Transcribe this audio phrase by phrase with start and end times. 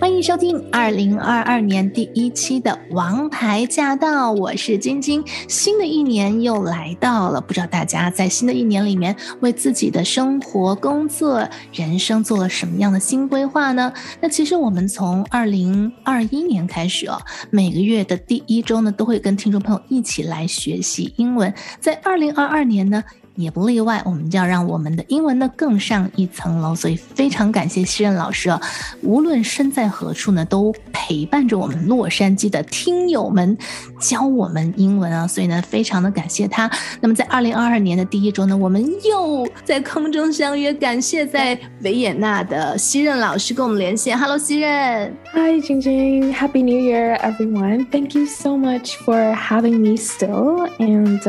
[0.00, 5.22] 欢迎收听二零二二年第一期的《王牌驾到》，我是晶晶。
[5.46, 13.92] 新的一年又来到了，不知道大家在新的一年里面为自己的生活、工作、人生做了什么样的新规划呢？
[14.22, 17.20] 那其实我们从二零二一年开始哦，
[17.50, 21.52] 每个月的第一周呢，都会跟听众朋友一起来学习英文。
[21.78, 23.04] 在二零二二年呢。
[23.34, 26.74] 也不例外，我们就要让我们的英文呢更上一层楼。
[26.74, 28.60] 所以非常感谢西任老师啊，
[29.02, 33.56] 无论身在何处呢，都陪伴着我们洛杉矶的听友们，
[33.98, 35.26] 教我们英文啊。
[35.26, 36.70] 所以呢，非常的感谢他。
[37.00, 44.18] 那么在二零二二年的第一周呢，我们又在空中相约，感谢在维也纳的西任老师跟我们连线。
[44.18, 45.14] Hello，西任。
[45.32, 47.86] Hi，晶晶，Happy New Year, everyone.
[47.90, 51.20] Thank you so much for having me still and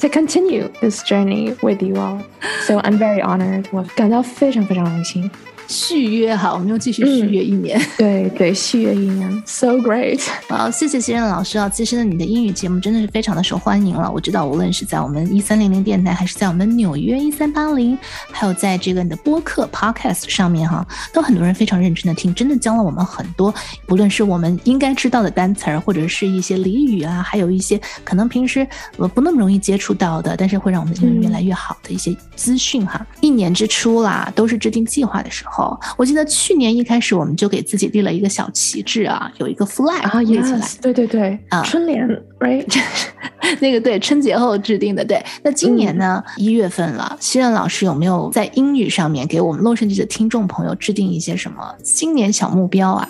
[0.00, 1.24] to continue this journey.
[1.24, 2.22] journey with you all.
[2.66, 3.66] So I'm very honored.
[3.70, 5.30] 我感到非常非常荣幸。
[5.69, 7.79] 续约哈，我们又继续续约一年。
[7.95, 10.19] 对对，续约一年，so great。
[10.47, 11.69] 好，谢谢新任老师啊。
[11.69, 14.11] 其实呢，你的英语节目真的是非常的受欢迎了。
[14.11, 17.95] 我知道，无论是在我们一三零零电台，还是在我们纽约一三八零，
[18.31, 23.53] 还有在这个你的播客 podcast 上面哈，都很多人非常认真的听，真的教了我们很多，
[23.85, 33.05] 不论是我们应该知道的单词儿，或者是一些俚语啊，还有一些可能平时呃不那么容易接触到的，但是会让我们英语越来越好的一些资讯哈。
[33.21, 35.58] 一年之初啦，都是制定计划的时候。
[35.59, 40.59] 候，我记得去年一开始我们就给自己立了一个小旗帜啊，有一个 flag 啊、立起来。
[40.59, 42.07] Yes, 对对对，啊、嗯，春联
[42.39, 42.65] ，right？
[43.59, 45.03] 那个对，春节后制定的。
[45.03, 53.07] 对，那今年呢，一、嗯、月份了，熙韧老师有没有在英语上面给我们洛杉矶的听众朋友制定一些什么新年小目标啊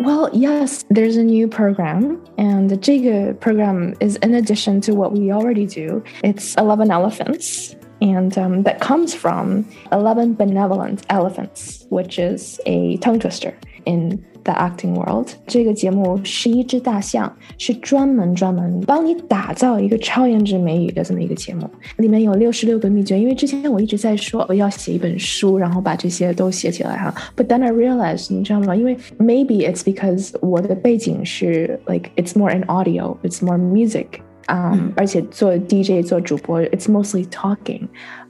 [0.00, 5.30] ？Well, yes, there's a new program, and this program is in addition to what we
[5.30, 6.02] already do.
[6.22, 7.74] It's 11 Elephants,
[8.04, 13.54] and um, that comes from 11 Benevolent Elephants, which is a tongue twister
[13.86, 15.28] in the acting world。
[15.46, 21.68] 这个节目是一只大象，是专门专门帮你打造一个超颜值美语的这么一个节目。
[21.96, 27.14] 里面有六十六个秘诀，因为之前我一直在说我要写一本书，然后把这些都写起来哈。
[27.34, 28.76] But then I realized，你知道吗？
[28.76, 30.32] 因为 maybe it's because
[31.86, 34.20] like it's more in audio，it's more music。
[34.47, 37.81] 嗯，而且做 DJ 做主播，it's mostly talking，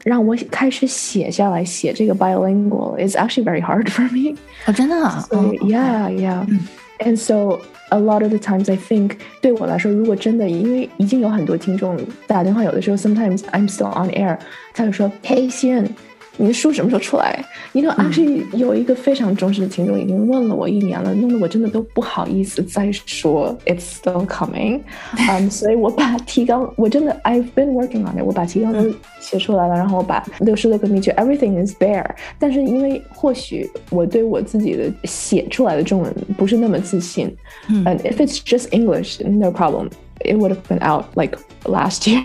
[0.03, 4.36] 让我开始写下来写这个 bilingual is actually very hard for me。
[4.66, 5.25] 哦，真的啊？
[5.30, 6.46] So yeah, yeah.
[7.00, 7.62] And so
[7.92, 9.12] a lot of the times I think
[9.42, 11.97] 对我来说，如果真的因为已经有很多听众
[12.28, 14.38] 打电话，有的时候 sometimes I'm still on air，
[14.74, 15.90] 他就说，Hey，西任。
[16.37, 24.81] 你的书什么时候出来？You know, actually 有一个非常忠实的听众已经问了我一年了，弄得我真的都不好意思再说 It's still coming。
[25.31, 32.05] 嗯，所以我把提纲，我真的 I've been working on it，我把提纲都写出来了，然后我把六十六个秘诀 Everything is there。
[32.39, 37.34] 但是因为或许我对我自己的写出来的中文不是那么自信，
[37.69, 39.89] 嗯，If it's just English, no problem.
[40.22, 42.22] It would have been out like last year，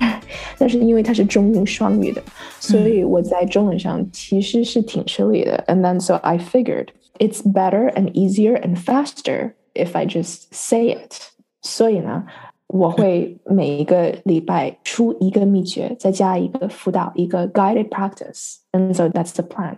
[0.58, 2.20] 但是因为它是中英双语的，
[2.58, 5.62] 所以我在中文上其实是挺吃力的。
[5.68, 11.12] And then so I figured it's better and easier and faster if I just say it。
[11.62, 12.24] 所以呢，
[12.66, 19.76] 我会每一个礼拜出一个秘诀，再加一个辅导，一个 guided practice。And so that's the plan。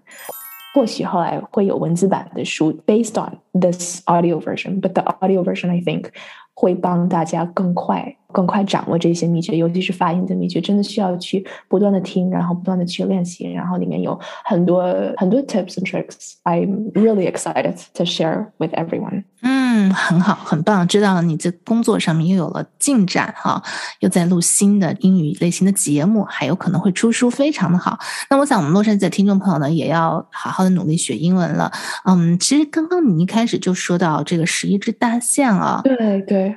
[0.75, 6.06] 或许后来会有文字版的书 based on this audio version，but the audio version I think
[6.54, 14.84] 会帮大家更快、更快掌握这些秘诀，尤其是发音的秘诀，真的需要去不断的听，然后不断的去练习，然后里面有很多
[15.18, 16.34] 很多 tips and tricks。
[16.44, 19.24] I'm really excited to share with everyone。
[19.44, 23.62] 嗯，很好，很棒，知道了你在工作上面又有了进展哈，
[24.02, 27.98] 又在录新的英语类型的节目，还有可能会出书，非常的好。
[28.30, 31.72] 那我想我们洛杉矶的听众朋友呢，也要好好的努力学英文了。
[32.06, 36.56] 嗯，其实刚刚你一开开始就说到这个十一只大象啊，对对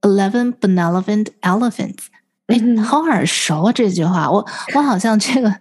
[0.00, 2.06] ，eleven benevolent elephants。
[2.48, 3.72] 哎，好耳熟啊！
[3.72, 4.44] 这句话，我
[4.74, 5.54] 我好像这个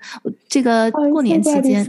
[0.49, 1.85] 这个过年期间，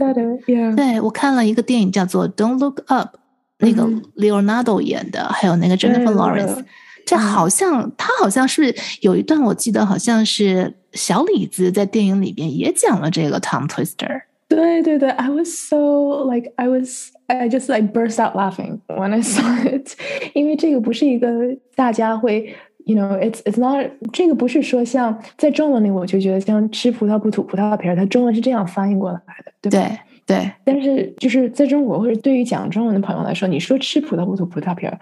[0.75, 3.15] 对我看了一个电影叫做《Don't Look Up》，
[3.57, 3.83] 那个
[4.15, 6.63] Leonardo 演的，mm Jennifer Lawrence。
[7.07, 14.21] 这好像他好像是有一段，我记得好像是小李子在电影里边也讲了这个 tongue twister。
[14.47, 19.95] 对对对，I was so like I was I just like burst out laughing when I saw it，
[20.33, 22.55] 因为这个不是一个大家会。
[22.87, 29.89] You know, it's it's not 这个不是说像在中文里，我就觉得像吃葡萄不吐葡萄皮儿，它中文是这样翻译过来的，对吧？
[30.27, 34.99] 对对，但是就是在中国或者对于讲中文的朋友来说，你说吃葡萄不吐葡萄皮儿，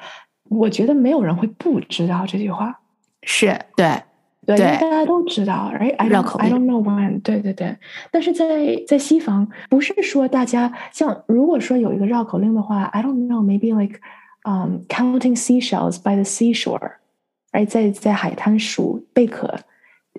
[0.49, 2.79] 我觉得没有人会不知道这句话。
[3.23, 4.01] 是对。
[4.45, 6.09] 对，因为大家都知道，right？
[6.09, 7.21] 绕口令 I don't know when。
[7.21, 7.77] 对对对，
[8.11, 8.45] 但是在
[8.87, 13.99] 在西方，不是说大家像如果说有一个绕口令的话，I don't know，maybe like
[14.43, 17.65] um counting seashells by the seashore，right？
[17.65, 19.59] 在在海滩数贝壳。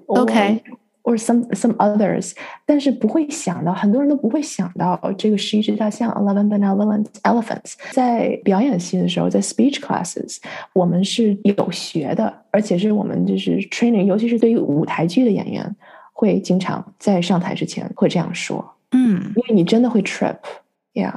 [0.06, 0.62] OK。
[1.05, 2.33] Or some some others，
[2.67, 7.75] 但是不会想到，很多人都不会想到这个十一只大象 eleven benevolent elephants。
[7.93, 10.39] 在表演系的时候，在 speech classes，
[10.73, 15.77] 我们是有学的，而且是我们就是 training，尤其是对于舞台剧的演员，
[16.12, 21.12] 会经常在上台之前会这样说，嗯，因为你真的会 trip，yeah。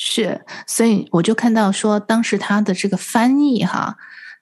[0.00, 3.96] 是，所以我就看到说，当时他的这个翻译哈，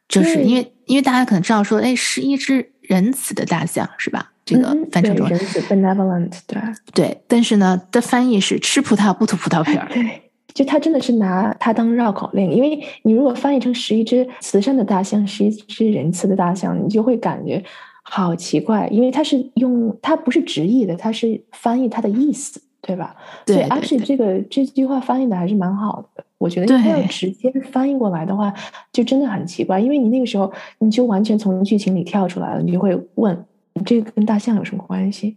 [0.07, 4.33] 就是因为因为大家可能知道说，哎，是一只仁慈的大象是吧？
[4.47, 4.63] 这个
[4.93, 6.63] 翻成中文仁慈 benevolent，对
[6.95, 9.89] 对，但是呢，的翻译是吃葡萄不吐葡萄皮儿。
[9.93, 10.23] 对，
[10.55, 17.61] 就他真的是拿它当绕口令，因为你如果翻译成十一只慈善的大象，十一只仁慈的大象，你就会感觉
[18.05, 23.17] 好奇怪，因为它是用它不是直译的，它是翻译它的意思，对吧？
[23.45, 28.55] 对所以 actually 这个这句话翻译的还是蛮好的，我觉得对要直接翻译过来的话，
[28.93, 33.45] 就真的很奇怪，因为你那个时候你就完全从剧情里跳出来了，你就会问。
[33.85, 35.37] 这个跟大象有什么关系？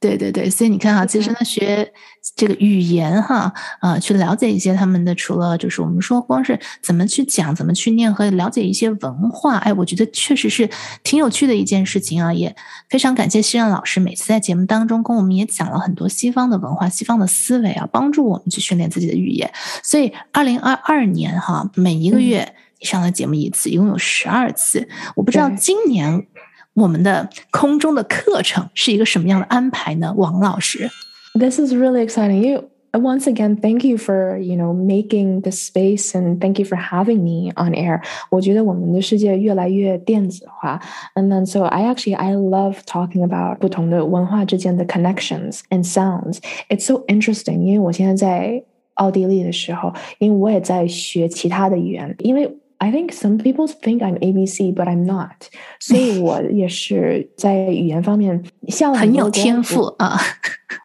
[0.00, 1.92] 对对对，所以你看哈，其实呢，学
[2.34, 10.68] 这个语言哈，啊、呃，去了解一些他们的，除了就是我们说光是怎么去讲、怎么去念和了解一些文化，哎，我觉得确实是
[11.04, 12.34] 挺有趣的一件事情啊。
[12.34, 12.52] 也
[12.90, 19.48] 非常感谢西任老师每次在节目当中跟我们也讲了很多西方的文化、西方的思维啊，帮助我们去训练自己的语言。
[19.84, 24.88] 所以，二零二二年哈，每一个月你上了节目一次，一共有十二次。
[25.14, 26.26] 我不知道今年。
[26.73, 30.13] 我们的空中的课程是一个什么样的安排呢？
[30.15, 30.89] 王老师
[31.33, 32.41] This is really exciting.
[32.41, 36.77] You once again, thank you for you know making the space and thank you for
[36.77, 38.01] having me on air.
[38.29, 40.79] 我觉得我们的世界越来越电子化，
[41.15, 46.39] and then so I actually I love talking about 不同的文化之间的 connections and sounds.
[46.69, 47.61] It's so interesting.
[47.61, 48.63] 因为我现在在
[48.95, 52.57] 奥地利的时候，因为我也在学其他的语言，因为。
[52.81, 55.49] I think some people think I'm ABC, but I'm not.
[55.79, 60.15] 所以我也是在语言方面下了很有天赋啊，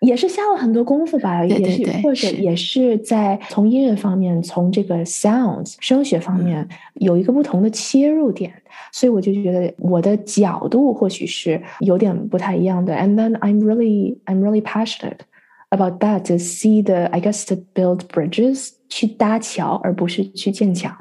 [0.00, 8.50] 也是下了很多功夫吧，对对对也是或者也是在从音乐方面，从这个 sounds 声学方面有一个不同的切入点，
[8.90, 12.94] 所以我就觉得我的角度或许是有点不太一样的。
[12.94, 15.18] And then I'm really I'm really passionate
[15.68, 20.96] about that to see the I guess to build bridges 去搭桥，而不是去建墙。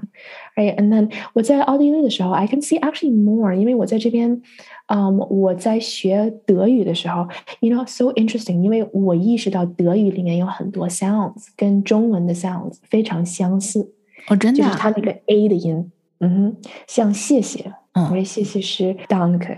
[0.56, 4.42] Right, and then 我在奥地利的时候，I can see actually more，因为我在这边，
[4.88, 7.28] 嗯、um,，我在学德语的时候，
[7.62, 13.94] you know so interesting，因为我意识到德语里面有很多 sounds 跟中文的 sounds 非常相似。
[14.28, 19.58] 哦，真的、就是它那个 a 的音，嗯哼，像谢谢，嗯，因为谢谢是 dank，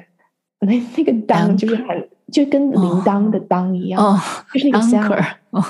[0.59, 4.19] 那那个当就是很就跟铃铛的当一样，哦，
[4.53, 5.63] 就是那个 sound，哦，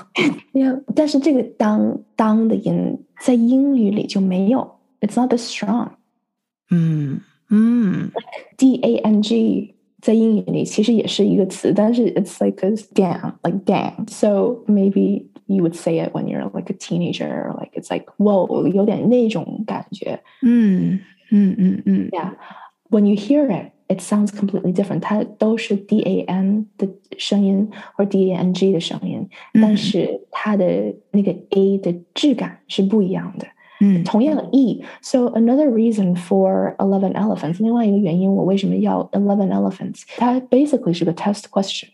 [0.94, 4.70] 但是这个当当的音在英语里就没有。
[5.02, 5.92] It's not that strong.
[6.70, 8.12] 嗯嗯
[8.58, 14.08] D A N G 在英语里其实也是一个词，但是 it's like a damn, like damn.
[14.10, 18.06] So maybe you would say it when you're like a teenager, or like it's like
[18.18, 20.22] whoa，有点那种感觉。
[20.42, 21.00] 嗯
[21.30, 22.34] 嗯嗯嗯 Yeah,
[22.90, 25.02] when you hear it, it sounds completely different.
[25.02, 33.48] 它都是 D A N 的声音或 D A N G 的声音，但是它的那个 A 的质感是不一样的。
[33.80, 40.04] 嗯，同样的 E，so another reason for eleven elephants，另外一个原因我为什么要 eleven elephants？
[40.16, 41.88] 它 basically 是个 test question，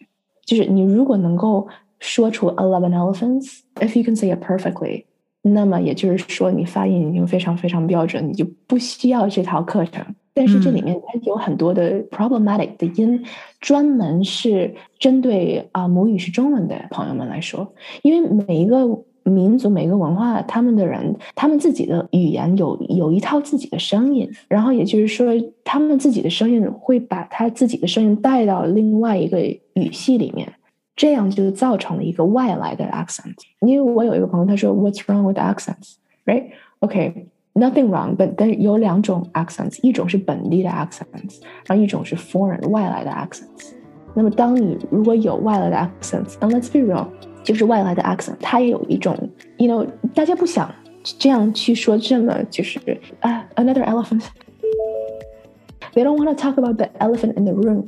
[0.45, 1.67] 就是你如果能够
[1.99, 5.05] 说出 eleven elephants，if you can say it perfectly，
[5.41, 10.05] 那么也就是说你发音已经非常非常标准，你就不需要这套课程。
[10.35, 13.23] 但是这里面它有很多的 problematic 的音，
[13.59, 18.85] 专门是针对啊、呃、母语是中文的朋友们来说，因为每一个。
[19.24, 25.32] 民族每个文化，他们的人，他们自己的语言有有一套自己的声音，然后也就是说，
[25.64, 30.52] 他们自己的声音会把他自己的声音带到另外一个语系里面，
[30.94, 33.34] 这样就造成了一个外来的 accent。
[33.60, 43.72] 因为我有一个朋友，他说 "What's wrong with accents？Right？OK，nothing wrong, but 但是有两种 accents，一种是本地的 accents，然后一种是 foreign 外来的 accents。
[44.14, 47.06] 那么当你如果有外来的 accents，and let's be real。
[47.44, 49.16] 就是外来的 accent，它也有一种
[49.58, 50.74] ，you know，大家不想
[51.04, 52.80] 这样去说这么就是
[53.20, 54.24] 啊、uh,，another elephant。
[55.92, 57.84] They don't want to talk about the elephant in the room，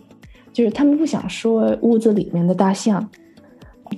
[0.53, 3.09] 就是他们不想说屋子里面的大象，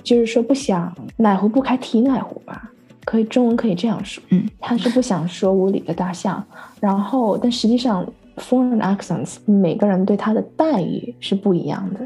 [0.03, 2.71] 就是说不想哪壶不开提哪壶吧，
[3.05, 4.23] 可以中文可以这样说。
[4.31, 6.43] 嗯，他是不想说屋里的大象，
[6.81, 8.07] 然后但实际上
[8.38, 12.00] foreign accents 每个人对他的待遇是不一样的。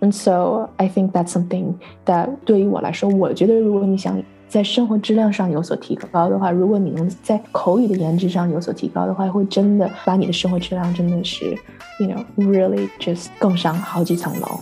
[0.00, 1.74] And so I think that's something
[2.06, 11.56] that 对于我来说，我觉得如果你想在生活质量上有所提高的话，如果你能在口语的颜值上有所提高的话，会真的把你的生活质量真的是，
[11.98, 14.60] you know really just 更上好几层楼。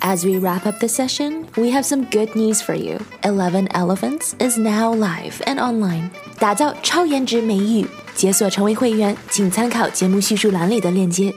[0.00, 2.98] As we wrap up the session, we have some good news for you.
[3.22, 6.10] Eleven Elephants is now live and online.
[6.38, 11.32] 打造超颜值美语，解锁成为会员，请参考节目叙述栏里的链接。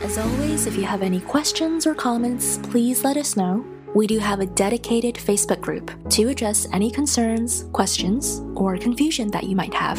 [0.00, 3.62] As always, if you have any questions or comments, please let us know.
[3.94, 9.44] We do have a dedicated Facebook group to address any concerns, questions, or confusion that
[9.44, 9.98] you might have.